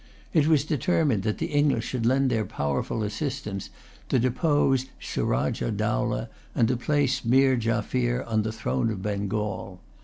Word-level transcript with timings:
It 0.33 0.47
was 0.47 0.65
determined 0.65 1.21
that 1.21 1.37
the 1.37 1.51
English 1.53 1.85
should 1.85 2.07
lend 2.07 2.31
their 2.31 2.43
powerful 2.43 3.03
assistance 3.03 3.69
to 4.09 4.17
depose 4.17 4.87
Surajah 4.99 5.69
Dowlah, 5.73 6.27
and 6.55 6.67
to 6.69 6.75
place 6.75 7.23
Meer 7.23 7.55
Jaffier 7.55 8.23
on 8.23 8.41
the 8.41 8.51
throne 8.51 8.89
of 8.89 9.03
Bengal. 9.03 9.79